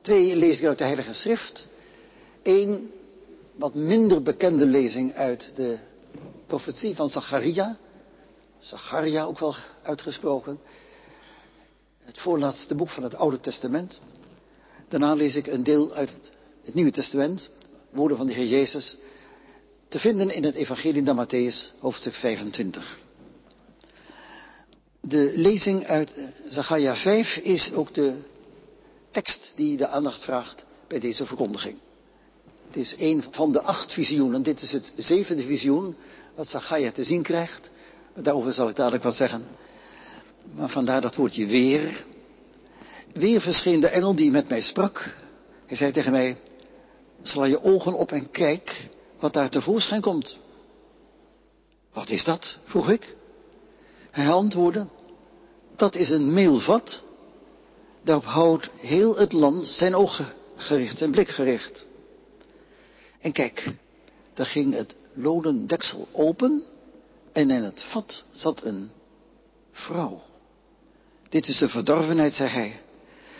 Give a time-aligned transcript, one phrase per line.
[0.00, 1.66] Twee lezingen uit de Heilige Schrift.
[2.42, 2.90] Eén
[3.54, 5.78] wat minder bekende lezing uit de
[6.46, 7.76] profetie van Zacharia.
[8.58, 10.58] Zacharia ook wel uitgesproken.
[11.98, 14.00] Het voorlaatste boek van het Oude Testament.
[14.88, 16.30] Daarna lees ik een deel uit het,
[16.64, 17.50] het Nieuwe Testament.
[17.90, 18.96] Woorden van de Heer Jezus.
[19.88, 22.98] Te vinden in het Evangelie naar Matthäus, hoofdstuk 25.
[25.00, 26.14] De lezing uit
[26.48, 28.14] Zacharia 5 is ook de
[29.10, 31.76] tekst die de aandacht vraagt bij deze verkondiging.
[32.66, 34.42] Het is een van de acht visioenen.
[34.42, 35.96] Dit is het zevende visioen
[36.34, 37.70] wat Zacharia te zien krijgt.
[38.14, 39.44] Daarover zal ik dadelijk wat zeggen.
[40.54, 42.04] Maar vandaar dat woordje weer.
[43.12, 45.16] Weer verscheen de engel die met mij sprak.
[45.66, 46.36] Hij zei tegen mij,
[47.22, 48.88] sla je ogen op en kijk
[49.18, 50.38] wat daar tevoorschijn komt.
[51.92, 52.58] Wat is dat?
[52.64, 53.16] vroeg ik.
[54.10, 54.86] Hij antwoordde,
[55.76, 57.02] dat is een meelvat.
[58.02, 61.86] Daarop houdt heel het land zijn ogen gericht, zijn blik gericht.
[63.20, 63.74] En kijk,
[64.34, 66.62] daar ging het loden deksel open
[67.32, 68.90] en in het vat zat een
[69.72, 70.22] vrouw.
[71.28, 72.80] Dit is de verdorvenheid, zei hij.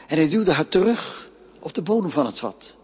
[0.06, 1.28] En hij duwde haar terug
[1.60, 2.74] op de bodem van het vat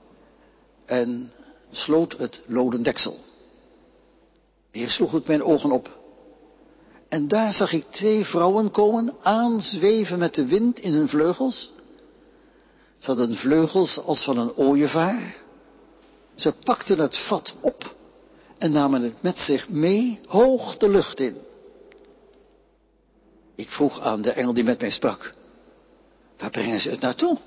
[0.84, 1.32] en
[1.70, 3.18] sloot het loden deksel.
[4.70, 5.98] Weer sloeg ik mijn ogen op.
[7.08, 11.72] En daar zag ik twee vrouwen komen, aanzweven met de wind in hun vleugels.
[12.98, 15.36] Ze hadden vleugels als van een ooievaar.
[16.34, 17.94] Ze pakten het vat op
[18.58, 21.36] en namen het met zich mee hoog de lucht in.
[23.54, 25.32] Ik vroeg aan de engel die met mij sprak,
[26.38, 27.38] waar brengen ze het naartoe?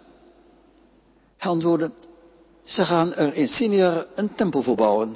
[1.38, 1.92] Hij antwoordde,
[2.64, 5.16] ze gaan er in Siniar een tempel voor bouwen.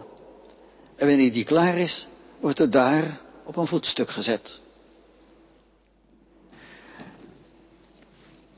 [0.96, 2.08] En wanneer die klaar is,
[2.40, 4.62] wordt het daar op een voetstuk gezet.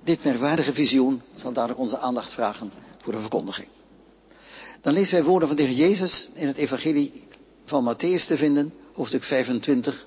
[0.06, 3.68] Dit merkwaardige visioen zal dadelijk onze aandacht vragen voor de verkondiging.
[4.82, 7.24] Dan lezen wij woorden van de Heer Jezus in het evangelie
[7.66, 10.06] van Matthäus te vinden, hoofdstuk 25,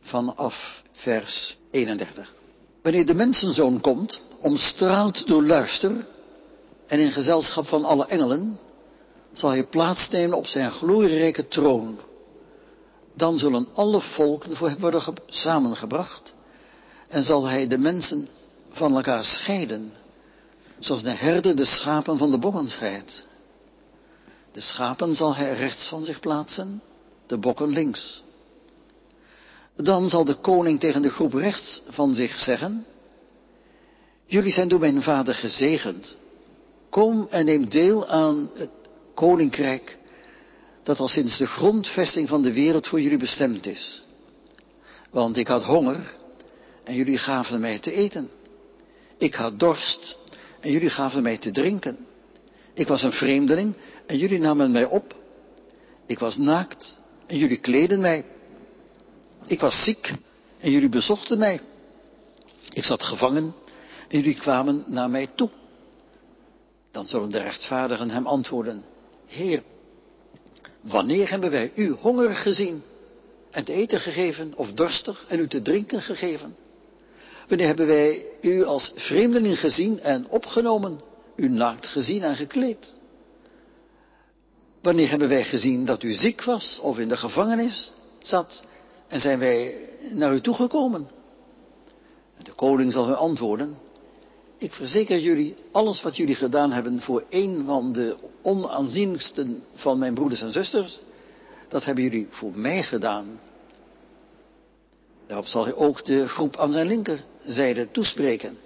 [0.00, 2.32] vanaf vers 31.
[2.82, 6.06] Wanneer de mensenzoon komt, omstraald door luister
[6.86, 8.58] en in gezelschap van alle engelen,
[9.32, 11.98] zal hij plaatsnemen op zijn glorierijke troon.
[13.14, 16.34] Dan zullen alle volken voor hem worden samengebracht
[17.08, 18.28] en zal hij de mensen
[18.72, 19.92] van elkaar scheiden,
[20.78, 23.26] zoals de herder de schapen van de bokken scheidt.
[24.52, 26.82] De schapen zal hij rechts van zich plaatsen,
[27.26, 28.22] de bokken links.
[29.76, 32.86] Dan zal de koning tegen de groep rechts van zich zeggen,
[34.26, 36.16] jullie zijn door mijn vader gezegend.
[36.90, 38.70] Kom en neem deel aan het
[39.14, 39.98] koninkrijk
[40.82, 44.02] dat al sinds de grondvesting van de wereld voor jullie bestemd is.
[45.10, 46.14] Want ik had honger
[46.84, 48.30] en jullie gaven mij te eten.
[49.22, 50.16] Ik had dorst
[50.60, 52.06] en jullie gaven mij te drinken.
[52.74, 53.74] Ik was een vreemdeling
[54.06, 55.16] en jullie namen mij op.
[56.06, 58.24] Ik was naakt en jullie kleden mij.
[59.46, 60.12] Ik was ziek
[60.60, 61.60] en jullie bezochten mij.
[62.72, 63.54] Ik zat gevangen
[64.08, 65.50] en jullie kwamen naar mij toe.
[66.90, 68.84] Dan zullen de rechtvaardigen hem antwoorden,
[69.26, 69.62] Heer,
[70.80, 72.82] wanneer hebben wij u hongerig gezien
[73.50, 76.61] en te eten gegeven of dorstig en u te drinken gegeven?
[77.52, 81.00] Wanneer hebben wij u als vreemdeling gezien en opgenomen,
[81.36, 82.94] u naakt gezien en gekleed?
[84.82, 87.92] Wanneer hebben wij gezien dat u ziek was of in de gevangenis
[88.22, 88.62] zat
[89.08, 89.74] en zijn wij
[90.12, 91.08] naar u toegekomen?
[92.42, 93.76] De koning zal u antwoorden,
[94.58, 100.14] ik verzeker jullie, alles wat jullie gedaan hebben voor een van de onaanzienlijksten van mijn
[100.14, 101.00] broeders en zusters,
[101.68, 103.40] dat hebben jullie voor mij gedaan.
[105.32, 108.58] Daarop zal hij ook de groep aan zijn linkerzijde toespreken.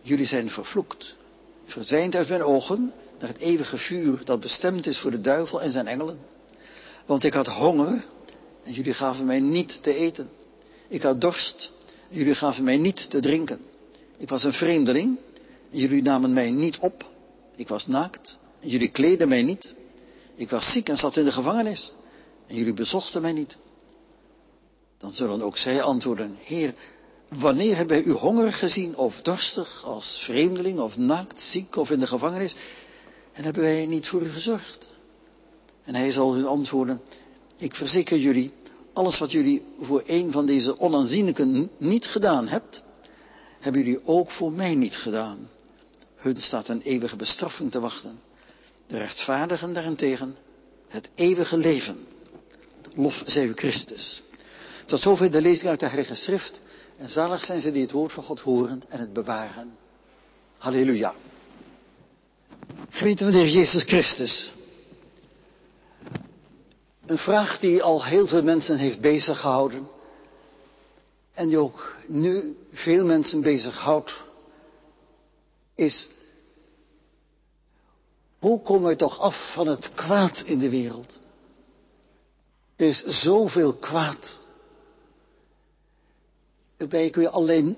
[0.00, 1.14] Jullie zijn vervloekt,
[1.64, 5.72] verdwijnt uit mijn ogen naar het eeuwige vuur dat bestemd is voor de duivel en
[5.72, 6.18] zijn engelen.
[7.06, 8.04] Want ik had honger
[8.64, 10.30] en jullie gaven mij niet te eten.
[10.88, 11.70] Ik had dorst
[12.10, 13.60] en jullie gaven mij niet te drinken.
[14.18, 15.18] Ik was een vreemdeling
[15.70, 17.10] en jullie namen mij niet op.
[17.56, 19.74] Ik was naakt en jullie kleden mij niet.
[20.34, 21.92] Ik was ziek en zat in de gevangenis
[22.46, 23.58] en jullie bezochten mij niet.
[25.00, 26.74] Dan zullen ook zij antwoorden, Heer,
[27.28, 32.00] wanneer hebben wij u hongerig gezien of dorstig, als vreemdeling of naakt, ziek of in
[32.00, 32.56] de gevangenis
[33.32, 34.88] en hebben wij niet voor u gezorgd?
[35.84, 37.00] En hij zal hun antwoorden,
[37.56, 38.52] ik verzeker jullie,
[38.92, 42.82] alles wat jullie voor een van deze onaanzienlijken niet gedaan hebt,
[43.60, 45.48] hebben jullie ook voor mij niet gedaan.
[46.16, 48.20] Hun staat een eeuwige bestraffing te wachten.
[48.86, 50.36] De rechtvaardigen daarentegen
[50.88, 51.98] het eeuwige leven.
[52.94, 54.22] Lof zij u Christus.
[54.90, 56.60] Tot zover de lezing uit de Heilige Schrift.
[56.96, 59.76] En zalig zijn ze die het woord van God horen en het bewaren.
[60.58, 61.14] Halleluja.
[62.88, 64.52] Gemeente van de Heer Jezus Christus.
[67.06, 69.88] Een vraag die al heel veel mensen heeft bezig gehouden.
[71.34, 74.24] En die ook nu veel mensen bezighoudt.
[75.74, 76.08] Is.
[78.38, 81.18] Hoe komen we toch af van het kwaad in de wereld?
[82.76, 84.38] Er is zoveel kwaad.
[86.80, 87.76] Daarbij kun je alleen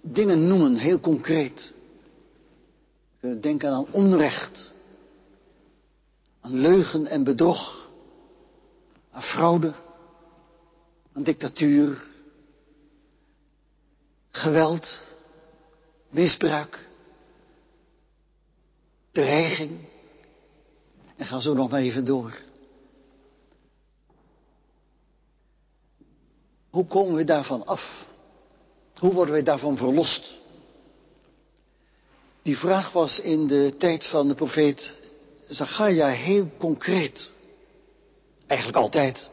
[0.00, 1.74] dingen noemen, heel concreet.
[3.10, 4.72] We kunnen denken aan onrecht,
[6.40, 7.90] aan leugen en bedrog,
[9.10, 9.74] aan fraude,
[11.12, 12.04] aan dictatuur,
[14.30, 15.02] geweld,
[16.10, 16.88] misbruik,
[19.10, 19.88] dreiging.
[21.16, 22.38] En ga zo nog maar even door.
[26.72, 28.06] Hoe komen we daarvan af?
[28.98, 30.38] Hoe worden wij daarvan verlost?
[32.42, 34.92] Die vraag was in de tijd van de profeet
[35.48, 37.32] Zacharia heel concreet.
[38.46, 39.30] Eigenlijk altijd.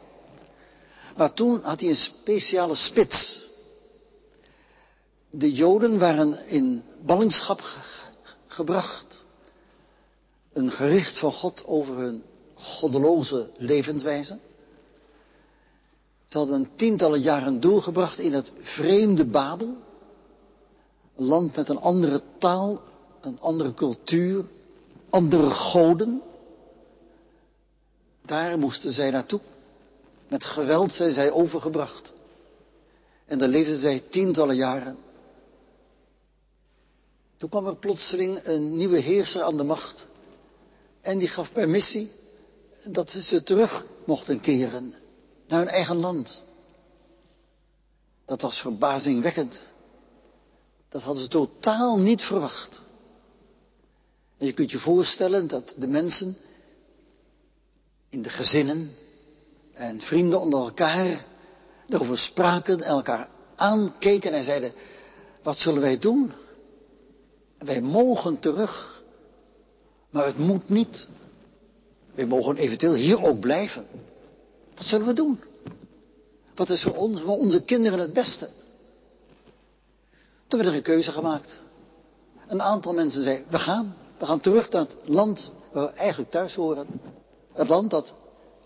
[1.18, 3.47] Maar toen had hij een speciale spits.
[5.30, 7.62] De Joden waren in ballingschap
[8.47, 9.25] gebracht.
[10.53, 14.39] Een gericht van God over hun goddeloze levenswijze.
[16.30, 19.76] Ze hadden tientallen jaren doorgebracht in het vreemde Babel.
[21.16, 22.81] Een land met een andere taal,
[23.22, 24.46] een andere cultuur,
[25.10, 26.22] andere goden.
[28.26, 29.40] Daar moesten zij naartoe.
[30.28, 32.14] Met geweld zijn zij overgebracht.
[33.26, 34.98] En daar leefden zij tientallen jaren.
[37.38, 40.08] Toen kwam er plotseling een nieuwe heerser aan de macht.
[41.02, 42.12] En die gaf permissie
[42.84, 44.94] dat ze terug mochten keren
[45.50, 46.44] naar hun eigen land.
[48.25, 49.63] Dat was verbazingwekkend.
[50.90, 52.81] Dat hadden ze totaal niet verwacht.
[54.38, 56.38] En je kunt je voorstellen dat de mensen
[58.10, 58.92] in de gezinnen
[59.74, 61.25] en vrienden onder elkaar
[61.88, 64.74] erover spraken en elkaar aankeken en zeiden,
[65.44, 66.31] wat zullen wij doen?
[67.57, 69.02] Wij mogen terug,
[70.10, 71.07] maar het moet niet.
[72.16, 73.86] Wij mogen eventueel hier ook blijven.
[74.80, 75.40] Wat zullen we doen?
[76.56, 78.50] Wat is voor, ons, voor onze kinderen het beste?
[80.48, 81.60] Toen werd er een keuze gemaakt.
[82.48, 83.96] Een aantal mensen zei, we gaan.
[84.18, 86.88] We gaan terug naar het land waar we eigenlijk thuis horen.
[87.54, 88.14] Het land dat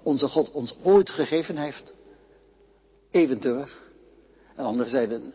[0.04, 1.94] onze God ons ooit gegeven heeft.
[3.12, 3.82] Even terug.
[4.56, 5.34] En anderen zeiden,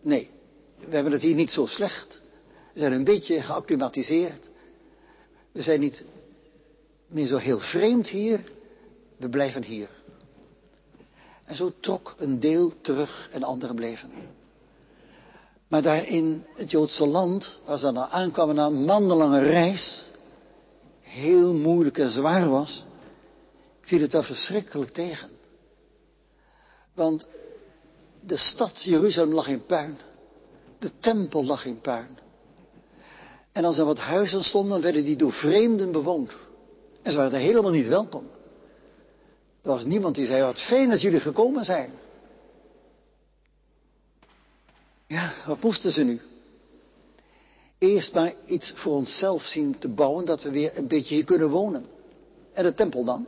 [0.00, 0.30] nee,
[0.88, 2.20] we hebben het hier niet zo slecht.
[2.72, 4.50] We zijn een beetje geacclimatiseerd.
[5.52, 6.04] We zijn niet
[7.06, 8.40] meer zo heel vreemd hier.
[9.16, 9.88] We blijven hier.
[11.52, 14.10] En zo trok een deel terug en anderen bleven.
[15.68, 20.10] Maar daar in het Joodse land, waar ze dan aankwamen na een maandenlange reis,
[21.00, 22.84] heel moeilijk en zwaar was,
[23.80, 25.28] viel het daar verschrikkelijk tegen.
[26.94, 27.28] Want
[28.20, 29.98] de stad Jeruzalem lag in puin.
[30.78, 32.18] De tempel lag in puin.
[33.52, 36.32] En als er wat huizen stonden, werden die door vreemden bewoond.
[37.02, 38.26] En ze waren er helemaal niet welkom.
[39.62, 41.90] Er was niemand die zei, wat fijn dat jullie gekomen zijn.
[45.06, 46.20] Ja, wat moesten ze nu?
[47.78, 51.50] Eerst maar iets voor onszelf zien te bouwen, dat we weer een beetje hier kunnen
[51.50, 51.86] wonen.
[52.52, 53.26] En de tempel dan?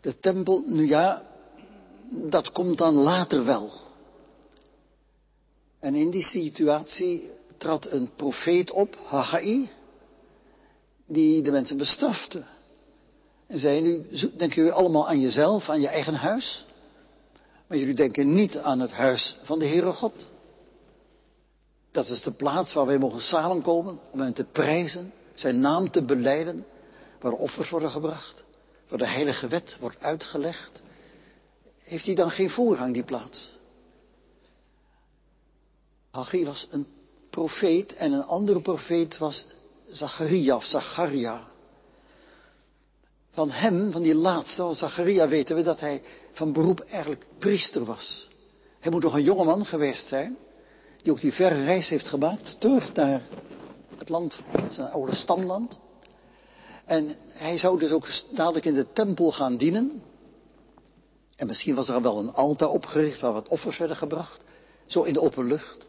[0.00, 1.22] De tempel, nu ja,
[2.10, 3.70] dat komt dan later wel.
[5.80, 9.70] En in die situatie trad een profeet op, Haggai,
[11.06, 12.44] die de mensen bestrafte.
[13.48, 16.64] En zei, nu denken jullie allemaal aan jezelf, aan je eigen huis.
[17.66, 20.26] Maar jullie denken niet aan het huis van de Heere God.
[21.90, 26.04] Dat is de plaats waar wij mogen samenkomen om hem te prijzen, zijn naam te
[26.04, 26.66] beleiden,
[27.20, 28.44] waar offers worden gebracht,
[28.88, 30.82] waar de heilige wet wordt uitgelegd.
[31.82, 33.56] Heeft hij dan geen voorrang, die plaats?
[36.10, 36.86] Haggai was een
[37.30, 39.46] profeet en een andere profeet was
[39.86, 41.46] Zacharia of Zacharia.
[43.38, 46.02] Van hem, van die laatste, van Zacharia, weten we dat hij
[46.32, 48.28] van beroep eigenlijk priester was.
[48.80, 50.36] Hij moet toch een jongeman geweest zijn,
[51.02, 53.22] die ook die verre reis heeft gemaakt, terug naar
[53.98, 54.40] het land,
[54.70, 55.78] zijn oude stamland.
[56.84, 60.02] En hij zou dus ook dadelijk in de tempel gaan dienen.
[61.36, 64.44] En misschien was er wel een altaar opgericht waar wat offers werden gebracht.
[64.86, 65.86] Zo in de open lucht.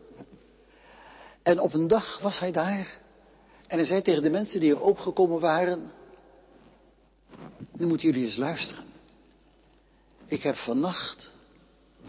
[1.43, 2.97] En op een dag was hij daar.
[3.67, 5.91] En hij zei tegen de mensen die er ook gekomen waren.
[7.79, 8.83] Nu moeten jullie eens luisteren.
[10.25, 11.31] Ik heb vannacht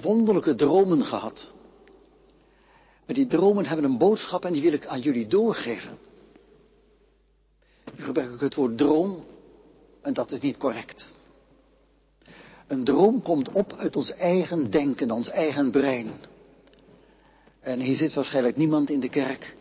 [0.01, 1.53] wonderlijke dromen gehad.
[3.07, 5.99] Maar die dromen hebben een boodschap en die wil ik aan jullie doorgeven.
[7.97, 9.25] Nu gebruik ik het woord droom
[10.03, 11.09] en dat is niet correct.
[12.67, 16.11] Een droom komt op uit ons eigen denken, ons eigen brein.
[17.61, 19.57] En hier zit waarschijnlijk niemand in de kerk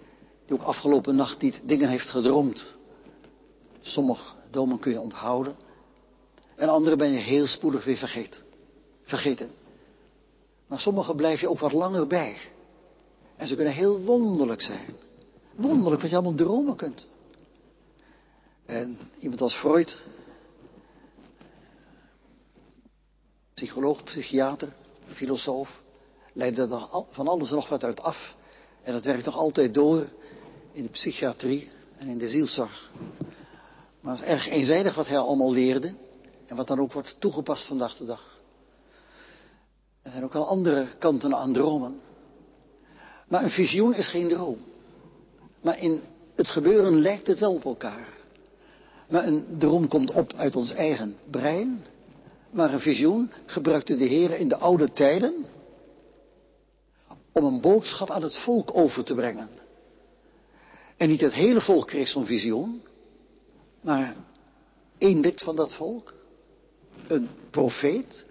[0.46, 2.76] die ook afgelopen nacht niet dingen heeft gedroomd.
[3.82, 5.68] Sommige dromen kun je onthouden.
[6.60, 7.98] En andere ben je heel spoedig weer
[9.04, 9.52] vergeten.
[10.68, 12.38] Maar sommige blijf je ook wat langer bij.
[13.36, 14.96] En ze kunnen heel wonderlijk zijn.
[15.56, 17.08] Wonderlijk wat je allemaal dromen kunt.
[18.66, 20.06] En iemand als Freud,
[23.54, 24.74] psycholoog, psychiater,
[25.08, 25.82] filosoof,
[26.34, 28.36] leidde er van alles nog wat uit af.
[28.84, 30.08] En dat werkt nog altijd door
[30.72, 32.92] in de psychiatrie en in de zielzorg.
[34.02, 35.94] Maar het is erg eenzijdig wat hij allemaal leerde.
[36.50, 38.38] En wat dan ook wordt toegepast vandaag de dag.
[40.02, 42.02] Er zijn ook wel andere kanten aan dromen.
[43.28, 44.58] Maar een visioen is geen droom.
[45.62, 46.02] Maar in
[46.36, 48.08] het gebeuren lijkt het wel op elkaar.
[49.10, 51.86] Maar een droom komt op uit ons eigen brein.
[52.50, 55.46] Maar een visioen gebruikte de Heer in de oude tijden
[57.32, 59.50] om een boodschap aan het volk over te brengen.
[60.98, 62.82] En niet het hele volk kreeg zo'n visioen,
[63.82, 64.16] maar
[64.98, 66.14] één lid van dat volk,
[67.08, 68.26] een profeet.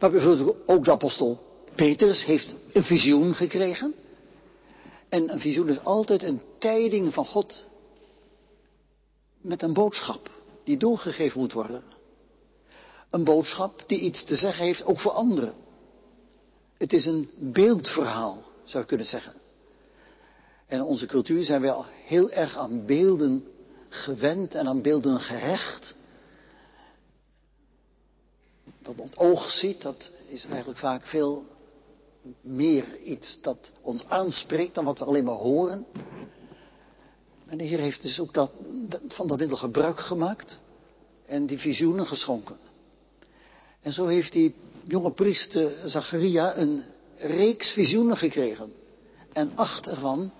[0.00, 1.40] Maar bijvoorbeeld ook de apostel
[1.74, 3.94] Petrus heeft een visioen gekregen.
[5.08, 7.66] En een visioen is altijd een tijding van God
[9.40, 10.30] met een boodschap
[10.64, 11.82] die doorgegeven moet worden.
[13.10, 15.54] Een boodschap die iets te zeggen heeft ook voor anderen.
[16.78, 19.32] Het is een beeldverhaal, zou je kunnen zeggen.
[20.66, 23.44] En in onze cultuur zijn we al heel erg aan beelden
[23.88, 25.96] gewend en aan beelden gehecht.
[28.96, 31.44] Wat het oog ziet, dat is eigenlijk vaak veel
[32.40, 35.86] meer iets dat ons aanspreekt dan wat we alleen maar horen.
[37.46, 38.50] En de Heer heeft dus ook dat,
[39.08, 40.58] van dat middel gebruik gemaakt
[41.26, 42.56] en die visioenen geschonken.
[43.80, 44.54] En zo heeft die
[44.84, 46.82] jonge priester Zacharia een
[47.16, 48.72] reeks visioenen gekregen.
[49.32, 50.32] En acht ervan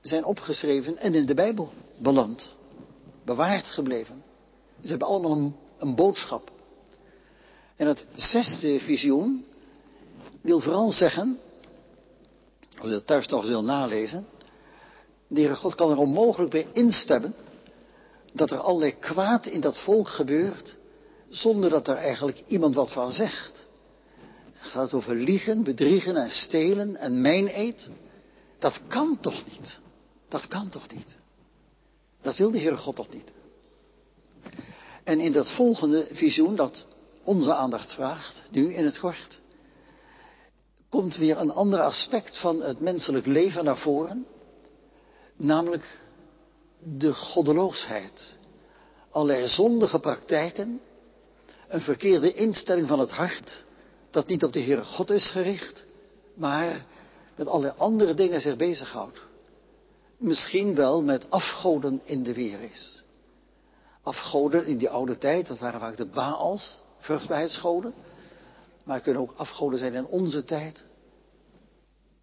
[0.00, 2.56] zijn opgeschreven en in de Bijbel beland.
[3.24, 4.22] Bewaard gebleven.
[4.82, 6.50] Ze hebben allemaal een, een boodschap.
[7.80, 9.44] En het zesde visioen
[10.40, 11.38] wil vooral zeggen,
[12.78, 14.26] als je dat thuis nog wil nalezen,
[15.28, 17.34] de Heere God kan er onmogelijk bij instemmen
[18.32, 20.76] dat er allerlei kwaad in dat volk gebeurt,
[21.28, 23.64] zonder dat er eigenlijk iemand wat van zegt.
[24.52, 27.26] Het gaat over liegen, bedriegen en stelen en
[27.58, 27.90] eet.
[28.58, 29.78] Dat kan toch niet?
[30.28, 31.16] Dat kan toch niet?
[32.22, 33.32] Dat wil de Heere God toch niet?
[35.04, 36.86] En in dat volgende visioen, dat
[37.24, 39.40] onze aandacht vraagt, nu in het kort,
[40.88, 44.26] komt weer een ander aspect van het menselijk leven naar voren,
[45.36, 45.98] namelijk
[46.78, 48.36] de goddeloosheid.
[49.10, 50.80] Allerlei zondige praktijken,
[51.68, 53.64] een verkeerde instelling van het hart,
[54.10, 55.84] dat niet op de Heere God is gericht,
[56.34, 56.84] maar
[57.36, 59.20] met allerlei andere dingen zich bezighoudt.
[60.16, 63.02] Misschien wel met afgoden in de weer is.
[64.02, 67.94] Afgoden in die oude tijd, dat waren vaak de Baals, vruchtbaarheidsgoden.
[68.84, 70.84] Maar kunnen ook afgoden zijn in onze tijd.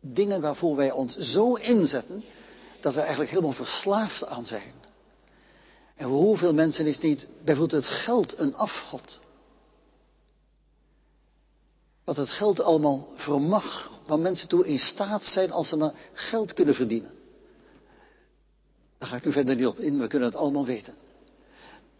[0.02, 2.24] Dingen waarvoor wij ons zo inzetten
[2.82, 4.74] dat we eigenlijk helemaal verslaafd aan zijn.
[5.96, 9.20] En hoeveel mensen is niet bijvoorbeeld het geld een afgod?
[12.04, 16.54] Wat het geld allemaal vermag, waar mensen toe in staat zijn als ze maar geld
[16.54, 17.12] kunnen verdienen.
[18.98, 20.94] Daar ga ik nu verder niet op in, we kunnen het allemaal weten.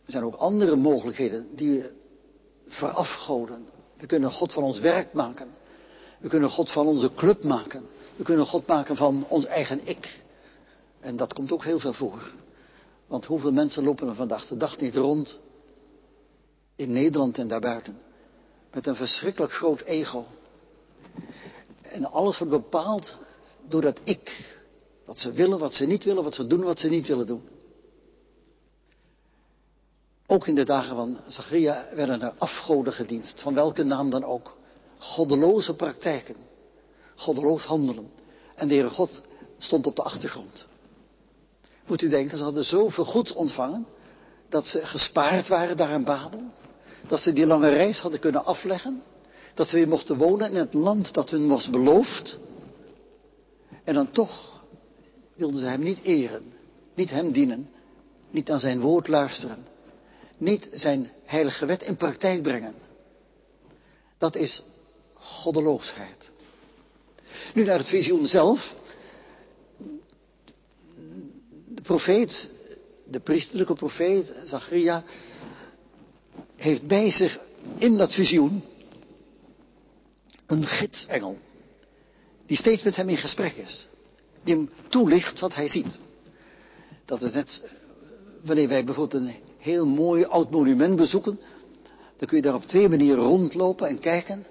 [0.06, 1.84] Er zijn ook andere mogelijkheden die
[2.68, 3.68] verafgoden.
[3.98, 5.50] We kunnen God van ons werk maken.
[6.20, 7.88] We kunnen God van onze club maken.
[8.16, 10.24] We kunnen God maken van ons eigen ik.
[11.00, 12.32] En dat komt ook heel veel voor.
[13.08, 15.40] Want hoeveel mensen lopen er vandaag de dag niet rond
[16.76, 18.00] in Nederland en daarbuiten
[18.72, 20.26] met een verschrikkelijk groot ego.
[21.82, 23.16] En alles wordt bepaald
[23.68, 24.56] door dat ik.
[25.06, 27.42] Wat ze willen, wat ze niet willen, wat ze doen, wat ze niet willen doen.
[30.28, 34.56] Ook in de dagen van Zacharia werden er afgoden gedienst, van welke naam dan ook.
[34.98, 36.36] Goddeloze praktijken,
[37.16, 38.12] goddeloos handelen.
[38.56, 39.22] En de Heere God
[39.58, 40.68] stond op de achtergrond.
[41.86, 43.86] Moet u denken, ze hadden zoveel goeds ontvangen,
[44.50, 46.42] dat ze gespaard waren daar in Babel.
[47.08, 49.04] Dat ze die lange reis hadden kunnen afleggen.
[49.54, 52.38] Dat ze weer mochten wonen in het land dat hun was beloofd.
[53.84, 54.62] En dan toch
[55.36, 56.54] wilden ze hem niet eren,
[56.96, 57.70] niet hem dienen,
[58.30, 59.66] niet aan zijn woord luisteren,
[60.38, 62.76] niet zijn heilige wet in praktijk brengen.
[64.18, 64.62] Dat is
[65.14, 66.32] goddeloosheid.
[67.54, 68.76] Nu naar het visioen zelf.
[71.68, 72.50] De profeet
[73.10, 75.04] de priesterlijke profeet, Zacharia,
[76.56, 77.40] heeft bij zich
[77.78, 78.64] in dat visioen
[80.46, 81.38] een gidsengel.
[82.46, 83.88] Die steeds met hem in gesprek is.
[84.44, 86.00] Die hem toelicht wat hij ziet.
[87.06, 87.72] Dat is net
[88.42, 89.36] wanneer wij bijvoorbeeld een
[89.68, 91.40] heel mooi oud monument bezoeken.
[92.18, 94.46] Dan kun je daar op twee manieren rondlopen en kijken.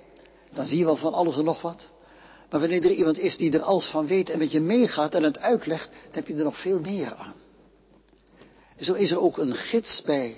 [0.52, 1.88] Dan zie je wel van alles en nog wat.
[2.50, 5.22] Maar wanneer er iemand is die er alles van weet en met je meegaat en
[5.22, 7.34] het uitlegt, dan heb je er nog veel meer aan.
[8.80, 10.36] Zo is er ook een gids bij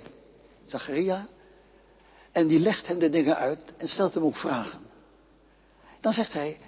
[0.64, 1.28] Zacharia.
[2.32, 4.80] En die legt hem de dingen uit en stelt hem ook vragen.
[6.00, 6.58] Dan zegt hij,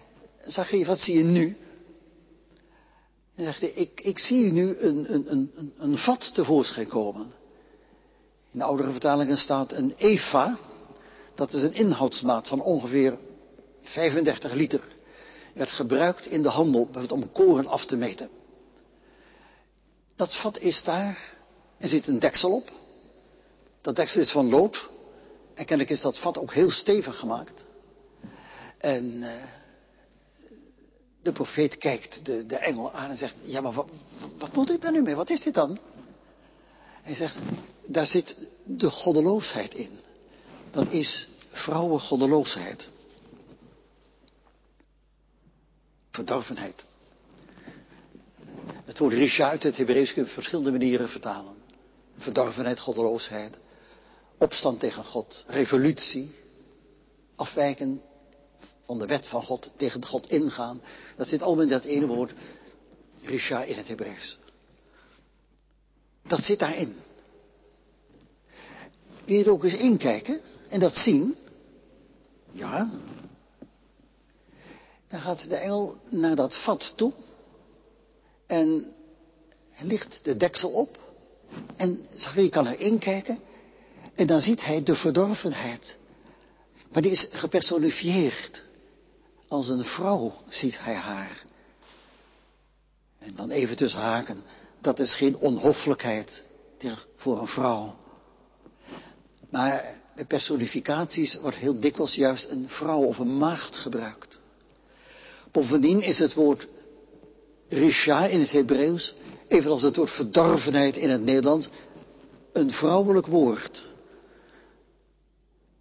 [0.47, 1.57] Zacharia, wat zie je nu?
[3.37, 7.33] Dan zegt hij, ik, ik zie nu een, een, een, een vat tevoorschijn komen.
[8.52, 10.59] In de oudere vertalingen staat een eva.
[11.35, 13.19] Dat is een inhoudsmaat van ongeveer
[13.83, 14.83] 35 liter.
[15.54, 18.28] Werd gebruikt in de handel om koren af te meten.
[20.16, 21.35] Dat vat is daar.
[21.78, 22.71] Er zit een deksel op.
[23.80, 24.88] Dat deksel is van lood.
[25.54, 27.66] En kennelijk is dat vat ook heel stevig gemaakt.
[28.78, 29.30] En uh,
[31.23, 33.88] de profeet kijkt de, de engel aan en zegt, ja maar wat,
[34.38, 35.14] wat moet ik daar nu mee?
[35.14, 35.78] Wat is dit dan?
[37.02, 37.38] Hij zegt,
[37.90, 39.99] daar zit de goddeloosheid in.
[40.70, 42.88] Dat is vrouwengoddeloosheid.
[46.11, 46.85] Verdorvenheid.
[48.85, 51.54] Het woord risha uit het Hebreeuws kun je op verschillende manieren vertalen.
[52.16, 53.59] Verdorvenheid, goddeloosheid.
[54.38, 55.44] Opstand tegen God.
[55.47, 56.35] Revolutie.
[57.37, 58.02] Afwijken
[58.82, 59.73] van de wet van God.
[59.76, 60.82] Tegen God ingaan.
[61.16, 62.32] Dat zit allemaal in dat ene woord.
[63.23, 64.38] Risha in het Hebreeuws.
[66.23, 66.97] Dat zit daarin.
[69.30, 71.37] Wil je er ook eens inkijken en dat zien?
[72.50, 72.90] Ja.
[75.08, 77.12] Dan gaat de engel naar dat vat toe.
[78.46, 78.92] En
[79.80, 80.99] licht de deksel op.
[81.76, 83.38] En je kan er inkijken.
[84.14, 85.97] En dan ziet hij de verdorvenheid.
[86.93, 88.62] Maar die is gepersonifieerd.
[89.49, 91.45] Als een vrouw ziet hij haar.
[93.19, 94.43] En dan even tussen haken.
[94.80, 96.43] Dat is geen onhoffelijkheid
[97.16, 97.95] voor een vrouw.
[99.50, 104.41] Maar bij personificaties wordt heel dikwijls juist een vrouw of een maagd gebruikt.
[105.52, 106.69] Bovendien is het woord
[107.69, 109.15] risha in het Hebreeuws,
[109.49, 111.69] evenals het woord verdorvenheid in het Nederlands,
[112.52, 113.89] een vrouwelijk woord.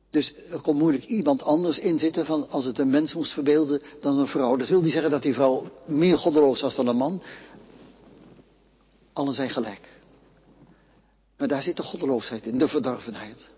[0.10, 3.82] Dus er kon moeilijk iemand anders in zitten van als het een mens moest verbeelden
[4.00, 4.56] dan een vrouw.
[4.56, 7.22] Dat wil niet zeggen dat die vrouw meer goddeloos was dan een man.
[9.14, 9.90] Allen zijn gelijk.
[11.38, 13.50] Maar daar zit de goddeloosheid in, de verdorvenheid.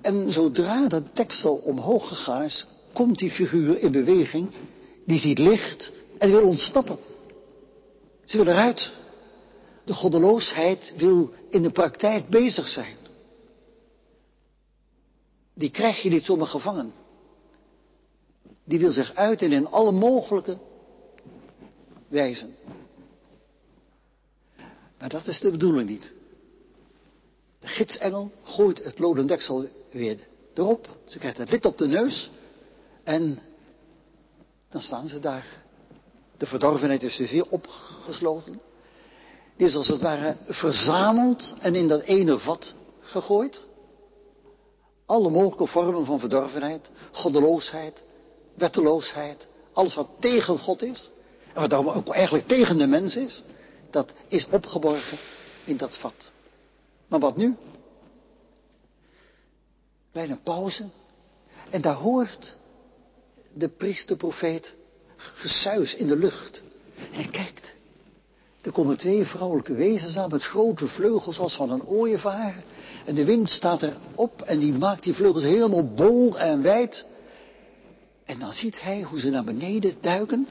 [0.00, 4.50] En zodra dat deksel omhoog gegaan is, komt die figuur in beweging,
[5.06, 6.98] die ziet licht en wil ontsnappen.
[8.24, 8.92] Ze wil eruit.
[9.84, 12.96] De goddeloosheid wil in de praktijk bezig zijn.
[15.54, 16.92] Die krijg je niet zomaar gevangen.
[18.64, 20.58] Die wil zich uiten in alle mogelijke
[22.08, 22.54] wijzen.
[24.98, 26.12] Maar dat is de bedoeling niet.
[27.58, 30.18] De gidsengel gooit het loden deksel weer
[30.54, 30.88] erop.
[31.04, 32.30] Ze krijgt het lid op de neus.
[33.04, 33.38] En
[34.68, 35.46] dan staan ze daar.
[36.36, 38.60] De verdorvenheid is dus weer opgesloten.
[39.56, 43.66] Die is als het ware verzameld en in dat ene vat gegooid.
[45.06, 48.04] Alle mogelijke vormen van verdorvenheid, goddeloosheid,
[48.54, 51.10] wetteloosheid, alles wat tegen God is.
[51.54, 53.42] En wat ook eigenlijk tegen de mens is,
[53.90, 55.18] dat is opgeborgen
[55.64, 56.30] in dat vat.
[57.08, 57.56] Maar wat nu?
[60.12, 60.84] Kleine pauze.
[61.70, 62.56] En daar hoort
[63.52, 64.74] de priesterprofeet
[65.16, 66.62] gesuis in de lucht.
[66.96, 67.72] En hij kijkt.
[68.60, 72.62] Er komen twee vrouwelijke wezens aan met grote vleugels als van een ooievaar.
[73.04, 77.06] En de wind staat erop en die maakt die vleugels helemaal bol en wijd.
[78.24, 80.48] En dan ziet hij hoe ze naar beneden duiken.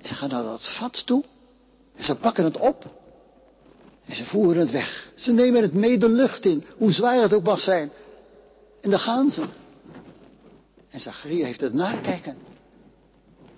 [0.00, 1.24] En ze gaan naar dat vat toe.
[1.96, 2.84] En ze pakken het op.
[4.04, 5.12] En ze voeren het weg.
[5.14, 7.90] Ze nemen het mee de lucht in, hoe zwaar het ook mag zijn.
[8.84, 9.46] En dan gaan ze.
[10.90, 12.38] En Zacharia heeft het nakijken.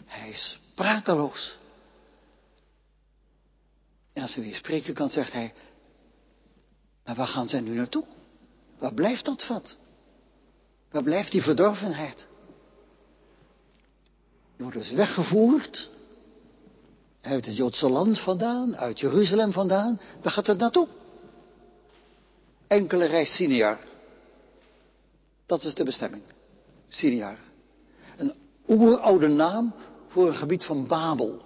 [0.04, 1.58] Hij is sprakeloos.
[4.12, 5.54] En als hij weer spreken kan, zegt hij,
[7.04, 8.04] maar waar gaan zij nu naartoe?
[8.78, 9.76] Waar blijft dat vat?
[10.90, 12.26] Waar blijft die verdorvenheid?
[14.56, 15.90] Die wordt dus weggevoerd
[17.20, 20.00] uit het Joodse land vandaan, uit Jeruzalem vandaan.
[20.22, 20.88] Waar gaat het naartoe?
[22.66, 23.78] Enkele reis Sinjar.
[25.46, 26.22] Dat is de bestemming.
[26.88, 27.36] Sinjar.
[28.16, 28.34] Een
[28.68, 29.74] oeroude naam
[30.08, 31.42] voor een gebied van Babel.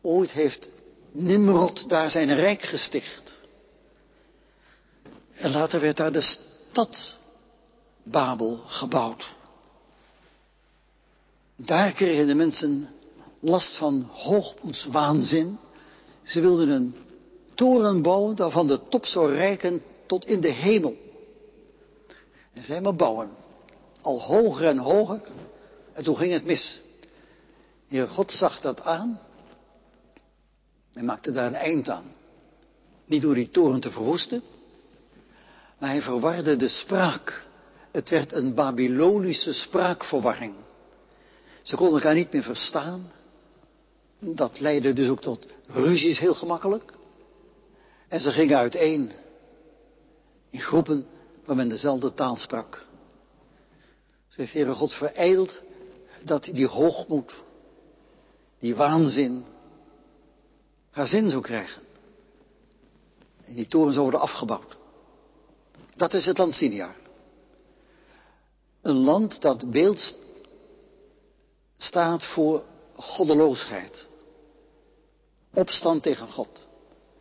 [0.00, 0.68] Ooit heeft
[1.12, 3.38] Nimrod daar zijn rijk gesticht.
[5.34, 6.38] En later werd daar de
[6.70, 7.18] stad
[8.02, 9.34] Babel gebouwd.
[11.56, 12.88] Daar kregen de mensen
[13.40, 15.58] last van hoogmoedswaanzin.
[16.22, 16.96] Ze wilden een
[17.54, 20.96] toren bouwen waarvan de top zou reiken tot in de hemel.
[22.56, 23.30] En zij maar bouwen.
[24.00, 25.20] Al hoger en hoger.
[25.92, 26.82] En toen ging het mis.
[27.88, 29.20] Heer God zag dat aan.
[30.92, 32.12] En maakte daar een eind aan.
[33.04, 34.42] Niet door die toren te verwoesten.
[35.78, 37.44] Maar hij verwarde de spraak.
[37.90, 40.54] Het werd een Babylonische spraakverwarring.
[41.62, 43.10] Ze konden elkaar niet meer verstaan.
[44.18, 46.92] Dat leidde dus ook tot ruzies heel gemakkelijk.
[48.08, 49.12] En ze gingen uiteen
[50.50, 51.06] in groepen
[51.46, 52.86] waar men dezelfde taal sprak.
[54.28, 55.60] Ze heeft Heere God verijdeld
[56.24, 57.34] dat die hoogmoed,
[58.58, 59.44] die waanzin,
[60.90, 61.82] haar zin zou krijgen.
[63.44, 64.76] En die toren zou worden afgebouwd.
[65.96, 66.94] Dat is het land Sinia.
[68.82, 70.16] Een land dat beeld
[71.76, 72.62] staat voor
[72.96, 74.08] goddeloosheid.
[75.54, 76.66] Opstand tegen God.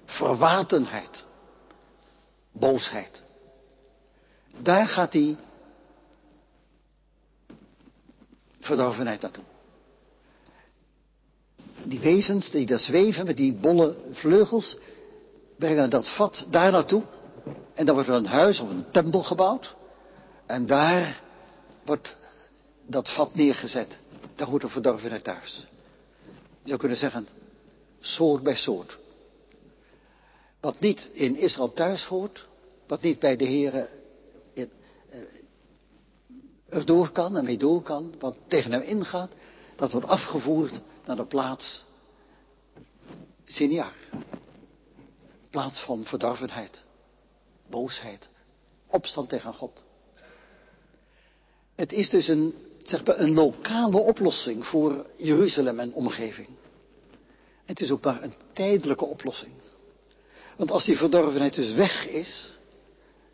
[0.05, 1.25] Verwatenheid.
[2.51, 3.24] Boosheid.
[4.61, 5.37] Daar gaat die
[8.59, 9.43] verdorvenheid naartoe.
[11.83, 14.77] Die wezens die daar zweven met die bolle vleugels,
[15.57, 17.03] brengen dat vat daar naartoe.
[17.73, 19.75] En dan wordt er een huis of een tempel gebouwd.
[20.45, 21.21] En daar
[21.85, 22.17] wordt
[22.85, 23.99] dat vat neergezet.
[24.35, 25.67] Daar hoort de verdorvenheid thuis.
[26.61, 27.27] Je zou kunnen zeggen,
[27.99, 28.97] soort bij soort.
[30.59, 32.45] Wat niet in Israël thuis hoort,
[32.87, 33.94] wat niet bij de Heeren er
[36.69, 39.31] eh, door kan en mee door kan, wat tegen hem ingaat,
[39.75, 41.85] dat wordt afgevoerd naar de plaats
[43.45, 43.93] Siniar.
[45.49, 46.83] Plaats van verdorvenheid,
[47.69, 48.29] boosheid,
[48.87, 49.83] opstand tegen God.
[51.75, 56.47] Het is dus een, zeg maar, een lokale oplossing voor Jeruzalem en omgeving.
[57.65, 59.53] Het is ook maar een tijdelijke oplossing.
[60.57, 62.57] Want als die verdorvenheid dus weg is,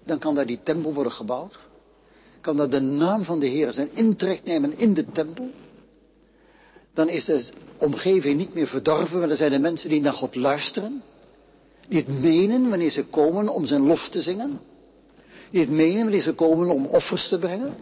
[0.03, 1.59] dan kan daar die tempel worden gebouwd.
[2.41, 5.49] Kan daar de naam van de Heer zijn intrek nemen in de tempel.
[6.93, 10.35] Dan is de omgeving niet meer verdorven, maar dan zijn de mensen die naar God
[10.35, 11.03] luisteren.
[11.87, 14.59] Die het menen wanneer ze komen om zijn lof te zingen.
[15.49, 17.75] Die het menen wanneer ze komen om offers te brengen.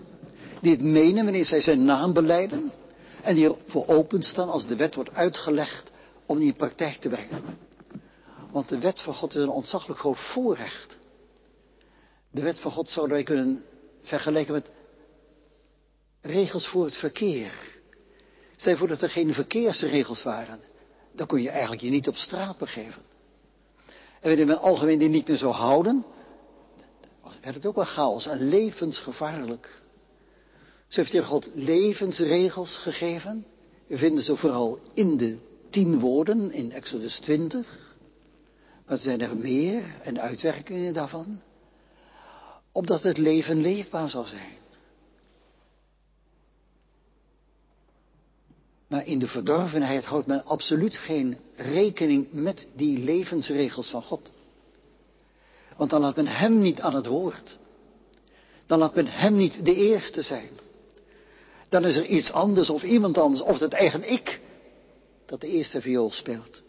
[0.61, 2.71] Die het menen wanneer zij zijn naam beleiden.
[3.23, 5.91] En die ervoor openstaan als de wet wordt uitgelegd
[6.25, 7.43] om die in praktijk te brengen.
[8.51, 10.97] Want de wet van God is een ontzaglijk groot voorrecht.
[12.31, 13.63] De wet van God zouden wij kunnen
[14.01, 14.71] vergelijken met
[16.21, 17.51] regels voor het verkeer.
[18.55, 20.59] Stel voor dat er geen verkeersregels waren.
[21.12, 23.01] Dan kon je eigenlijk je niet op straat begeven.
[24.21, 26.05] En wanneer men algemeen die niet meer zou houden,
[27.41, 29.81] werd het ook wel chaos en levensgevaarlijk.
[30.88, 33.45] Zo heeft Heer God levensregels gegeven.
[33.88, 35.38] We vinden ze vooral in de
[35.69, 37.95] tien woorden in Exodus 20.
[38.85, 41.41] Maar er zijn er meer en uitwerkingen daarvan.
[42.71, 44.58] Opdat het leven leefbaar zal zijn.
[48.88, 54.32] Maar in de verdorvenheid houdt men absoluut geen rekening met die levensregels van God.
[55.77, 57.58] Want dan laat men Hem niet aan het woord.
[58.65, 60.49] Dan laat men Hem niet de eerste zijn.
[61.69, 64.39] Dan is er iets anders of iemand anders of het eigen ik
[65.25, 66.63] dat de eerste viool speelt.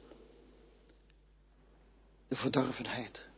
[2.29, 3.29] De verdorvenheid.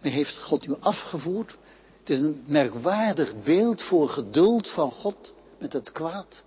[0.00, 1.56] Men heeft God nu afgevoerd.
[2.02, 6.44] Het is een merkwaardig beeld voor geduld van God met het kwaad.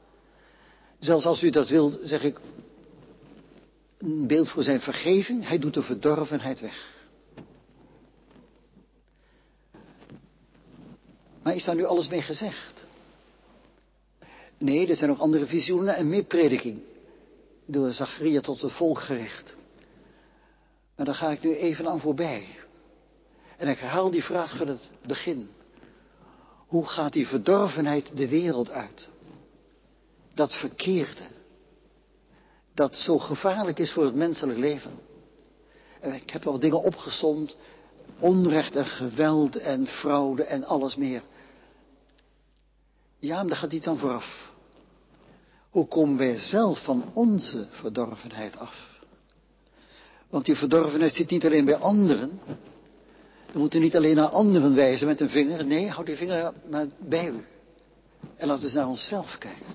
[1.00, 2.40] Zelfs als u dat wilt, zeg ik,
[3.98, 5.48] een beeld voor zijn vergeving.
[5.48, 6.94] Hij doet de verdorvenheid weg.
[11.44, 12.86] Maar is daar nu alles mee gezegd?
[14.58, 16.80] Nee, er zijn nog andere visioenen en meer prediking.
[17.66, 19.56] Door Zacharia tot het volk gericht.
[20.96, 22.46] Maar daar ga ik nu even aan voorbij.
[23.58, 25.50] En ik herhaal die vraag van het begin.
[26.68, 29.10] Hoe gaat die verdorvenheid de wereld uit?
[30.34, 31.24] Dat verkeerde.
[32.74, 34.92] Dat zo gevaarlijk is voor het menselijk leven.
[36.02, 37.56] En ik heb wel dingen opgesomd.
[38.20, 41.22] Onrecht en geweld en fraude en alles meer.
[43.20, 44.54] Ja, maar daar gaat iets aan vooraf.
[45.70, 49.00] Hoe komen wij zelf van onze verdorvenheid af?
[50.30, 52.40] Want die verdorvenheid zit niet alleen bij anderen.
[53.56, 55.66] We moeten niet alleen naar anderen wijzen met een vinger.
[55.66, 57.46] Nee, houd die vinger maar bij u.
[58.36, 59.66] En laten we eens naar onszelf kijken.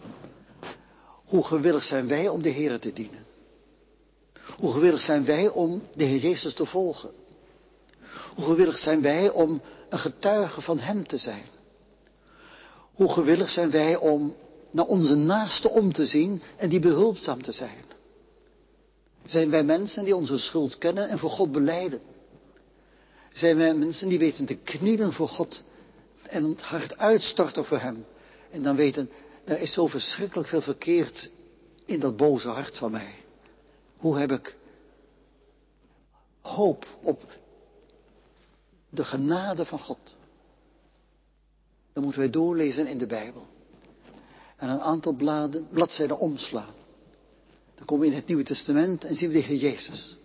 [1.25, 3.27] Hoe gewillig zijn wij om de Heer te dienen?
[4.59, 7.11] Hoe gewillig zijn wij om de Heer Jezus te volgen?
[8.35, 11.45] Hoe gewillig zijn wij om een getuige van Hem te zijn?
[12.95, 14.35] Hoe gewillig zijn wij om
[14.71, 17.85] naar onze naaste om te zien en die behulpzaam te zijn?
[19.25, 22.01] Zijn wij mensen die onze schuld kennen en voor God beleiden?
[23.33, 25.63] Zijn wij mensen die weten te knielen voor God
[26.23, 28.07] en het hart uitstorten voor Hem?
[28.51, 29.11] En dan weten,
[29.45, 31.31] er is zo verschrikkelijk veel verkeerd
[31.85, 33.15] in dat boze hart van mij.
[33.97, 34.57] Hoe heb ik
[36.41, 37.39] hoop op
[38.91, 40.17] de genade van God?
[41.93, 43.47] Dan moeten wij doorlezen in de Bijbel.
[44.57, 46.75] En een aantal bladen, bladzijden omslaan.
[47.75, 50.17] Dan komen we in het Nieuwe Testament en zien we de Jezus.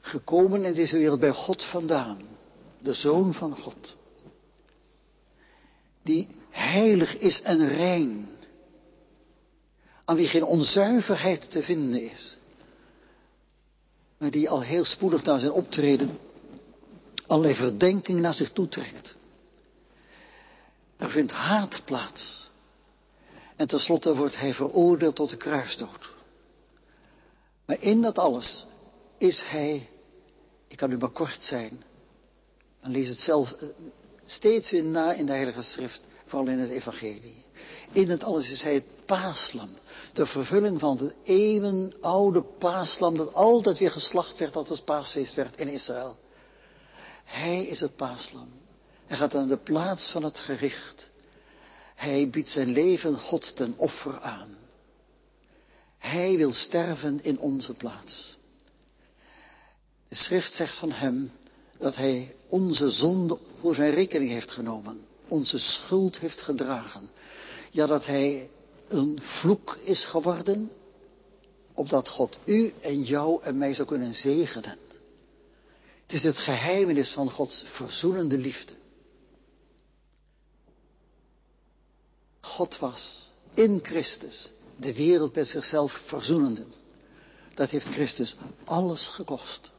[0.00, 2.18] Gekomen in deze wereld bij God vandaan.
[2.78, 3.96] De Zoon van God.
[6.02, 8.28] Die heilig is en rein.
[10.04, 12.38] Aan wie geen onzuiverheid te vinden is.
[14.18, 16.18] Maar die al heel spoedig na zijn optreden
[17.30, 19.14] allerlei verdenking naar zich toetrekt.
[20.96, 22.48] Er vindt haat plaats.
[23.56, 26.12] En tenslotte wordt hij veroordeeld tot de kruisdood.
[27.66, 28.66] Maar in dat alles
[29.18, 29.88] is hij,
[30.70, 31.82] ik kan u maar kort zijn,
[32.82, 33.68] dan lees het zelf eh,
[34.24, 37.44] steeds weer na in de Heilige Schrift, vooral in het Evangelie.
[37.92, 39.68] In het alles is hij het paaslam,
[40.12, 45.56] de vervulling van het eeuwenoude paaslam dat altijd weer geslacht werd als het paasfeest werd
[45.56, 46.16] in Israël.
[47.24, 48.48] Hij is het paaslam.
[49.06, 51.08] Hij gaat aan de plaats van het gericht.
[51.94, 54.56] Hij biedt zijn leven God ten offer aan.
[55.98, 58.38] Hij wil sterven in onze plaats.
[60.10, 61.30] De schrift zegt van hem
[61.78, 67.10] dat hij onze zonde voor zijn rekening heeft genomen, onze schuld heeft gedragen.
[67.70, 68.50] Ja, dat hij
[68.88, 70.70] een vloek is geworden,
[71.74, 74.78] opdat God u en jou en mij zou kunnen zegenen.
[76.02, 78.72] Het is het geheimenis van Gods verzoenende liefde.
[82.40, 86.64] God was in Christus de wereld met zichzelf verzoenende.
[87.54, 89.70] Dat heeft Christus alles gekost.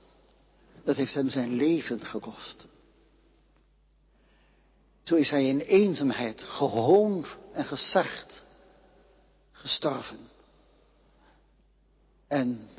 [0.83, 2.67] Dat heeft hem zijn leven gekost.
[5.03, 8.45] Zo is hij in eenzaamheid gehoond en gesart
[9.51, 10.19] gestorven.
[12.27, 12.69] En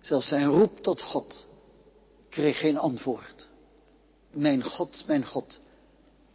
[0.00, 1.46] zelfs zijn roep tot God
[2.28, 3.48] kreeg geen antwoord.
[4.30, 5.60] Mijn God, mijn God,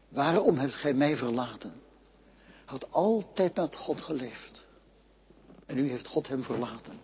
[0.09, 1.73] waarom hebt gij mij verlaten?
[2.65, 4.63] Had altijd met God geleefd.
[5.65, 6.99] En nu heeft God hem verlaten.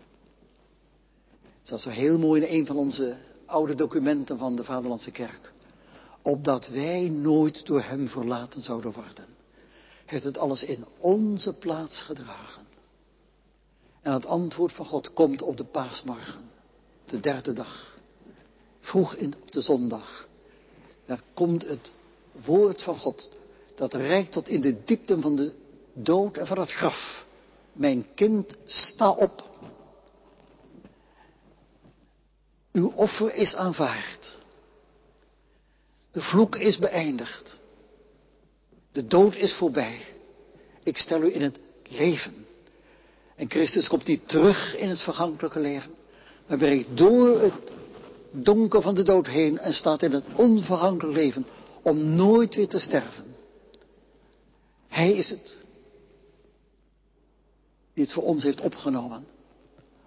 [1.64, 5.54] Staat zo heel mooi in een van onze oude documenten van de Vaderlandse Kerk.
[6.22, 9.26] Opdat wij nooit door hem verlaten zouden worden.
[10.06, 12.64] Heeft het alles in onze plaats gedragen.
[14.02, 16.50] En het antwoord van God komt op de paasmorgen.
[17.06, 17.98] De derde dag.
[18.80, 20.28] Vroeg in, op de zondag.
[21.06, 21.94] Daar komt het
[22.46, 23.30] woord van God.
[23.76, 25.54] Dat reikt tot in de diepten van de
[25.94, 27.26] dood en van het graf.
[27.74, 29.44] Mijn kind, sta op.
[32.76, 34.38] Uw offer is aanvaard.
[36.12, 37.60] De vloek is beëindigd.
[38.92, 40.00] De dood is voorbij.
[40.84, 42.46] Ik stel u in het leven.
[43.36, 45.92] En Christus komt niet terug in het vergankelijke leven,
[46.48, 47.72] maar breekt door het
[48.32, 51.46] donker van de dood heen en staat in het onvergankelijk leven
[51.82, 53.36] om nooit weer te sterven.
[54.88, 55.58] Hij is het
[57.94, 59.26] die het voor ons heeft opgenomen.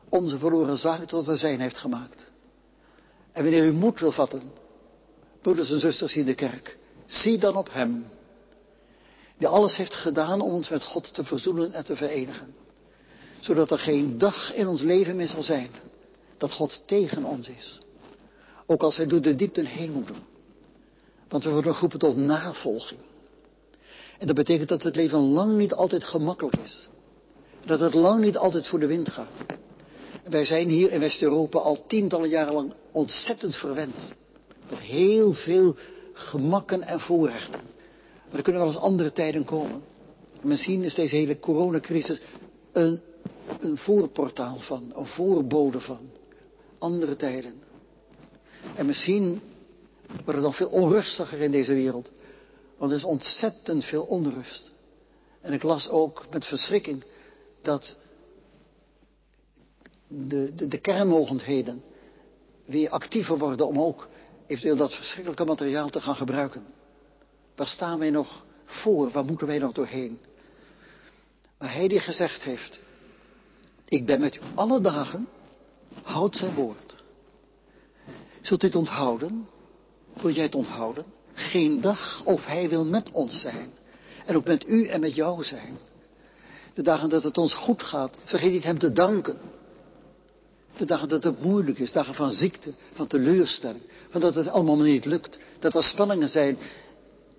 [0.08, 2.30] Onze verloren zaken tot een zijn heeft gemaakt.
[3.38, 4.42] En wanneer u moed wil vatten,
[5.42, 8.04] broeders en zusters in de kerk, zie dan op Hem.
[9.36, 12.54] Die alles heeft gedaan om ons met God te verzoenen en te verenigen.
[13.40, 15.70] Zodat er geen dag in ons leven meer zal zijn
[16.36, 17.78] dat God tegen ons is.
[18.66, 20.16] Ook als wij door de diepten heen moeten.
[21.28, 23.00] Want we worden geroepen tot navolging.
[24.18, 26.88] En dat betekent dat het leven lang niet altijd gemakkelijk is.
[27.64, 29.44] Dat het lang niet altijd voor de wind gaat.
[30.30, 34.12] Wij zijn hier in West-Europa al tientallen jaren lang ontzettend verwend.
[34.70, 35.76] Met heel veel
[36.12, 37.60] gemakken en voorrechten.
[38.28, 39.82] Maar er kunnen wel eens andere tijden komen.
[40.40, 42.20] Misschien is deze hele coronacrisis
[42.72, 43.00] een,
[43.60, 46.10] een voorportaal van, een voorbode van
[46.78, 47.62] andere tijden.
[48.74, 49.40] En misschien
[50.08, 52.12] wordt het nog veel onrustiger in deze wereld.
[52.76, 54.72] Want er is ontzettend veel onrust.
[55.40, 57.04] En ik las ook met verschrikking
[57.62, 57.96] dat
[60.08, 61.82] de, de, de kernmogendheden
[62.64, 64.08] weer actiever worden om ook
[64.46, 66.66] eventueel dat verschrikkelijke materiaal te gaan gebruiken.
[67.56, 69.10] Waar staan wij nog voor?
[69.10, 70.18] Waar moeten wij nog doorheen?
[71.58, 72.80] Maar hij die gezegd heeft,
[73.88, 75.28] ik ben met u alle dagen
[76.02, 77.02] houdt zijn woord.
[78.40, 79.48] Zult het onthouden?
[80.20, 81.04] Wil jij het onthouden?
[81.32, 83.70] Geen dag of hij wil met ons zijn.
[84.26, 85.78] En ook met u en met jou zijn.
[86.74, 89.38] De dagen dat het ons goed gaat, vergeet niet hem te danken.
[90.78, 94.76] De dagen dat het moeilijk is, dagen van ziekte, van teleurstelling, van dat het allemaal
[94.76, 95.38] niet lukt.
[95.58, 96.58] Dat er spanningen zijn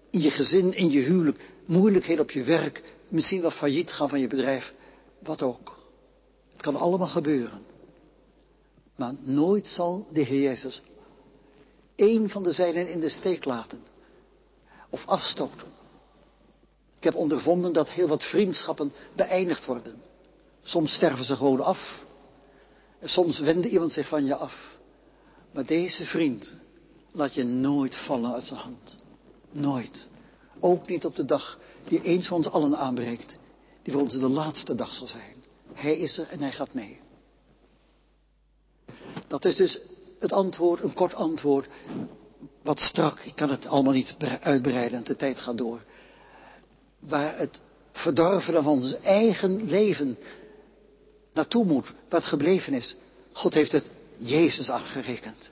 [0.10, 4.20] in je gezin, in je huwelijk, moeilijkheden op je werk, misschien wel failliet gaan van
[4.20, 4.74] je bedrijf,
[5.20, 5.78] wat ook.
[6.52, 7.62] Het kan allemaal gebeuren.
[8.96, 10.82] Maar nooit zal de Heer Jezus
[11.96, 13.84] één van de zijnen in de steek laten
[14.90, 15.68] of afstoten.
[16.98, 20.02] Ik heb ondervonden dat heel wat vriendschappen beëindigd worden.
[20.62, 22.08] Soms sterven ze gewoon af.
[23.00, 24.78] En soms wende iemand zich van je af.
[25.52, 26.54] Maar deze vriend
[27.12, 28.96] laat je nooit vallen uit zijn hand.
[29.52, 30.08] Nooit.
[30.60, 33.36] Ook niet op de dag die eens voor ons allen aanbreekt.
[33.84, 35.36] Die voor ons de laatste dag zal zijn.
[35.74, 37.00] Hij is er en hij gaat mee.
[39.28, 39.80] Dat is dus
[40.20, 41.68] het antwoord, een kort antwoord.
[42.62, 45.82] Wat strak, ik kan het allemaal niet uitbreiden, de tijd gaat door.
[47.00, 50.18] Waar het verdorven van ons eigen leven
[51.40, 52.96] naartoe moet, wat gebleven is.
[53.32, 55.52] God heeft het Jezus aangerekend.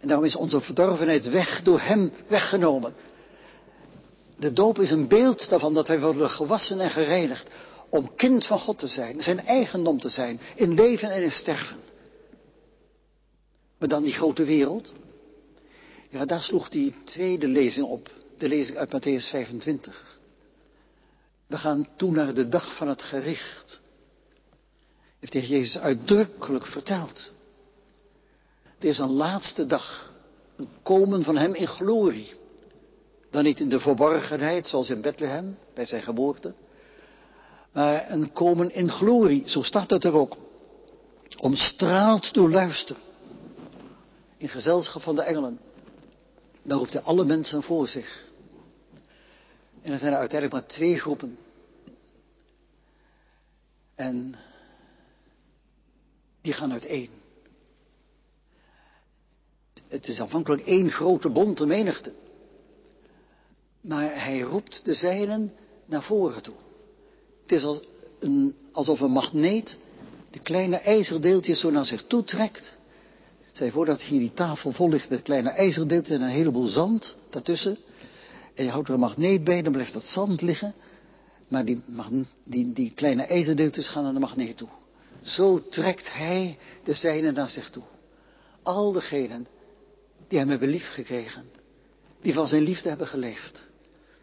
[0.00, 2.94] En daarom is onze verdorvenheid weg door Hem weggenomen.
[4.36, 7.50] De doop is een beeld daarvan dat wij worden gewassen en gereinigd.
[7.88, 11.76] Om kind van God te zijn, zijn eigendom te zijn, in leven en in sterven.
[13.78, 14.92] Maar dan die grote wereld.
[16.10, 18.10] Ja, daar sloeg die tweede lezing op.
[18.38, 20.18] De lezing uit Matthäus 25.
[21.46, 23.80] We gaan toe naar de dag van het gericht.
[25.20, 27.32] Heeft de Jezus uitdrukkelijk verteld.
[28.78, 30.12] Er is een laatste dag.
[30.56, 32.34] Een komen van hem in glorie.
[33.30, 36.54] Dan niet in de verborgenheid zoals in Bethlehem bij zijn geboorte.
[37.72, 40.36] Maar een komen in glorie, zo staat het er ook.
[41.38, 42.96] Omstraald door luister.
[44.36, 45.60] In gezelschap van de engelen.
[46.62, 48.28] Dan roept hij alle mensen voor zich.
[49.82, 51.38] En er zijn er uiteindelijk maar twee groepen.
[53.94, 54.34] En
[56.40, 57.08] die gaan uiteen.
[59.88, 62.12] Het is aanvankelijk één grote bonte menigte.
[63.80, 65.52] Maar hij roept de zijnen
[65.86, 66.54] naar voren toe.
[67.42, 67.80] Het is
[68.18, 69.78] een, alsof een magneet
[70.30, 72.76] de kleine ijzerdeeltjes zo naar zich toe trekt.
[73.52, 77.76] Zij voordat hier die tafel vol ligt met kleine ijzerdeeltjes en een heleboel zand daartussen.
[78.54, 80.74] En je houdt er een magneet bij, dan blijft dat zand liggen.
[81.48, 81.82] Maar die,
[82.44, 84.68] die, die kleine ijzerdeeltjes gaan naar de magneet toe.
[85.22, 87.84] Zo trekt hij de zijnen naar zich toe.
[88.62, 89.46] Al degenen
[90.28, 91.50] die hem hebben liefgekregen.
[92.20, 93.64] Die van zijn liefde hebben geleefd.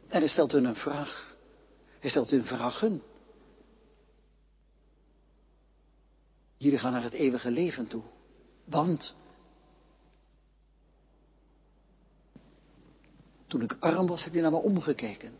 [0.07, 1.36] En hij stelt hun een vraag.
[1.99, 3.01] Hij stelt hun vragen.
[6.57, 8.03] Jullie gaan naar het eeuwige leven toe.
[8.65, 9.15] Want
[13.47, 15.38] toen ik arm was, heb je naar me omgekeken.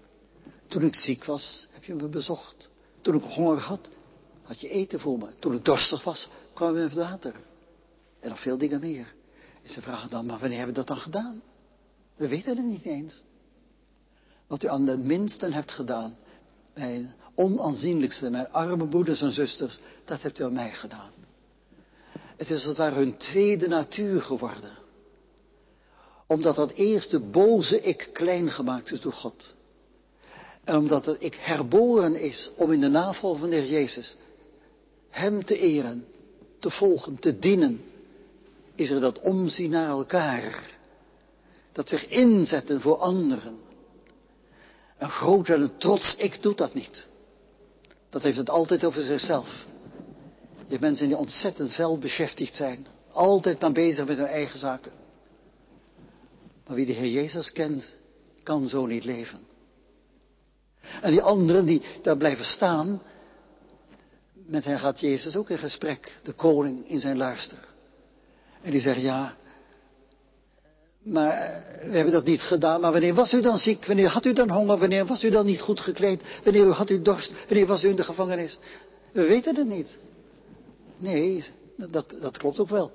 [0.68, 2.70] Toen ik ziek was, heb je me bezocht.
[3.02, 3.90] Toen ik honger had,
[4.48, 5.28] had je eten voor me.
[5.40, 7.36] Toen ik dorstig was, kwam je met water.
[8.20, 9.14] En nog veel dingen meer.
[9.64, 11.42] En ze vragen dan, maar wanneer hebben we dat dan gedaan?
[12.16, 13.24] We weten het niet eens.
[14.48, 16.18] Wat u aan de minsten hebt gedaan,
[16.74, 21.12] mijn onaanzienlijkste, mijn arme broeders en zusters, dat hebt u aan mij gedaan.
[22.38, 24.72] Het is als het ware hun tweede natuur geworden.
[26.28, 29.56] Omdat dat eerste boze ik klein gemaakt is door God.
[30.64, 34.16] En omdat het ik herboren is om in de naval van de Heer Jezus
[35.18, 36.06] Hem te eren,
[36.60, 37.82] te volgen, te dienen,
[38.76, 40.78] is er dat omzien naar elkaar.
[41.72, 43.58] Dat zich inzetten voor anderen.
[44.98, 47.08] Een groot en een trots ik doet dat niet.
[48.10, 49.66] Dat heeft het altijd over zichzelf.
[50.58, 52.88] Je hebt mensen die ontzettend zelfbeschäftigd zijn.
[53.12, 54.92] Altijd maar bezig met hun eigen zaken.
[56.68, 57.96] Maar wie de Heer Jezus kent,
[58.44, 59.40] kan zo niet leven.
[61.02, 63.02] En die anderen die daar blijven staan,
[64.48, 67.58] met hen gaat Jezus ook in gesprek, de koning in zijn luister.
[68.62, 69.36] En die zegt, ja,
[71.04, 72.82] maar we hebben dat niet gedaan.
[72.82, 73.86] Maar wanneer was u dan ziek?
[73.86, 74.78] Wanneer had u dan honger?
[74.78, 76.22] Wanneer was u dan niet goed gekleed?
[76.44, 77.34] Wanneer had u dorst?
[77.48, 78.58] Wanneer was u in de gevangenis?
[79.12, 79.98] We weten het niet.
[80.98, 81.46] Nee,
[81.76, 82.92] dat, dat klopt ook wel.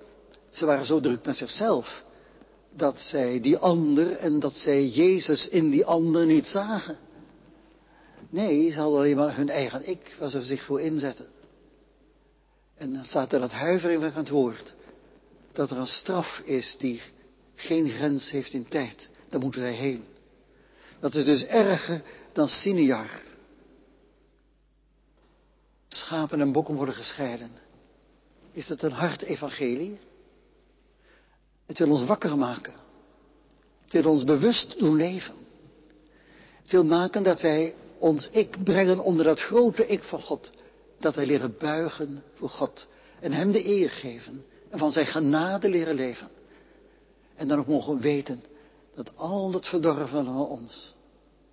[0.50, 2.04] Ze waren zo druk met zichzelf.
[2.76, 6.96] Dat zij die ander en dat zij Jezus in die ander niet zagen.
[8.30, 11.26] Nee, ze hadden alleen maar hun eigen ik waar ze zich voor inzetten.
[12.76, 14.74] En dan staat er dat huivering van het woord.
[15.52, 17.02] Dat er een straf is die
[17.54, 19.10] geen grens heeft in tijd.
[19.28, 20.04] Daar moeten zij heen.
[21.00, 22.02] Dat is dus erger
[22.32, 23.20] dan Sinear.
[25.88, 27.50] Schapen en bokken worden gescheiden.
[28.52, 29.98] is het een hart evangelie.
[31.66, 32.72] Het wil ons wakker maken.
[33.82, 35.34] Het wil ons bewust doen leven.
[36.62, 40.50] Het wil maken dat wij ons ik brengen onder dat grote ik van God.
[41.02, 42.86] Dat wij leren buigen voor God
[43.20, 46.28] en Hem de eer geven en van Zijn genade leren leven.
[47.36, 48.42] En dan ook mogen weten
[48.94, 50.94] dat al het verdorven van ons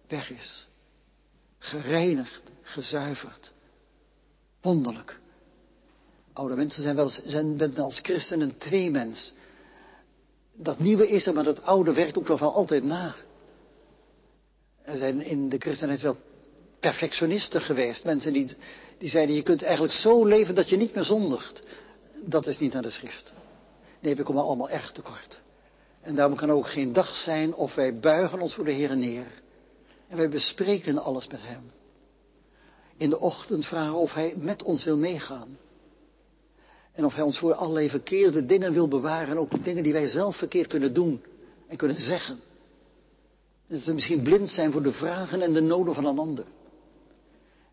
[0.07, 0.67] weg is.
[1.57, 3.53] Gereinigd, gezuiverd.
[4.61, 5.19] Wonderlijk.
[6.33, 9.33] Oude mensen zijn wel zijn, als christen een tweemens.
[10.55, 13.15] Dat nieuwe is er, maar dat oude werkt ook nog wel altijd na.
[14.81, 16.17] Er zijn in de christenheid wel
[16.79, 18.03] perfectionisten geweest.
[18.03, 18.55] Mensen die,
[18.99, 21.61] die zeiden, je kunt eigenlijk zo leven dat je niet meer zondigt.
[22.25, 23.33] Dat is niet naar de schrift.
[23.99, 25.41] Nee, we komen allemaal erg tekort.
[26.01, 29.27] En daarom kan ook geen dag zijn of wij buigen ons voor de Heer neer.
[30.07, 31.71] En wij bespreken alles met Hem.
[32.97, 35.57] In de ochtend vragen of Hij met ons wil meegaan.
[36.91, 39.29] En of Hij ons voor allerlei verkeerde dingen wil bewaren.
[39.29, 41.23] En ook dingen die wij zelf verkeerd kunnen doen
[41.67, 42.39] en kunnen zeggen.
[43.67, 46.45] Dat we misschien blind zijn voor de vragen en de noden van een ander.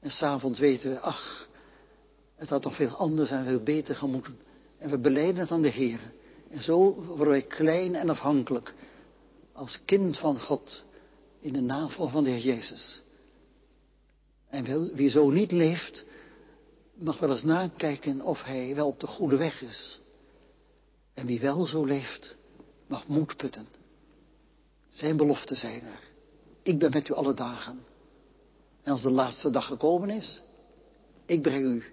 [0.07, 1.49] En s'avonds weten we, ach,
[2.35, 4.39] het had toch veel anders en veel beter gemoeten.
[4.79, 6.01] En we beleiden het aan de Heer.
[6.51, 8.75] En zo worden wij klein en afhankelijk.
[9.53, 10.85] Als kind van God.
[11.41, 13.03] In de navel van de Heer Jezus.
[14.49, 16.05] En wie zo niet leeft,
[16.95, 20.01] mag wel eens nakijken of hij wel op de goede weg is.
[21.15, 22.37] En wie wel zo leeft,
[22.87, 23.67] mag moed putten.
[24.89, 26.01] Zijn beloften zijn er.
[26.63, 27.95] Ik ben met u alle dagen.
[28.87, 30.41] En als de laatste dag gekomen is,
[31.25, 31.85] ik breng u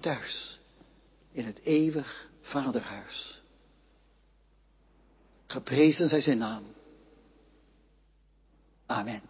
[0.00, 0.60] thuis
[1.32, 3.42] in het eeuwig vaderhuis.
[5.46, 6.62] Geprezen zij zijn naam.
[8.86, 9.22] Amen.